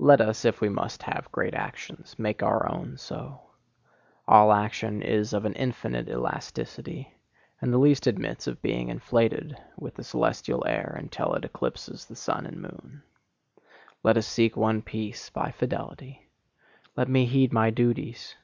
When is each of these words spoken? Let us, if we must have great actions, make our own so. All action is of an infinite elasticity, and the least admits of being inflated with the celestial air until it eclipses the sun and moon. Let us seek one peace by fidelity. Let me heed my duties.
Let 0.00 0.20
us, 0.20 0.44
if 0.44 0.60
we 0.60 0.68
must 0.68 1.04
have 1.04 1.30
great 1.30 1.54
actions, 1.54 2.18
make 2.18 2.42
our 2.42 2.68
own 2.68 2.96
so. 2.98 3.40
All 4.26 4.52
action 4.52 5.00
is 5.00 5.32
of 5.32 5.44
an 5.44 5.52
infinite 5.52 6.08
elasticity, 6.08 7.14
and 7.62 7.72
the 7.72 7.78
least 7.78 8.08
admits 8.08 8.48
of 8.48 8.60
being 8.62 8.88
inflated 8.88 9.56
with 9.78 9.94
the 9.94 10.02
celestial 10.02 10.66
air 10.66 10.96
until 10.98 11.34
it 11.34 11.44
eclipses 11.44 12.04
the 12.06 12.16
sun 12.16 12.46
and 12.46 12.62
moon. 12.62 13.04
Let 14.02 14.16
us 14.16 14.26
seek 14.26 14.56
one 14.56 14.82
peace 14.82 15.30
by 15.30 15.52
fidelity. 15.52 16.28
Let 16.96 17.08
me 17.08 17.24
heed 17.24 17.52
my 17.52 17.70
duties. 17.70 18.34